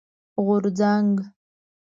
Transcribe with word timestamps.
غورځنګ 0.45 1.15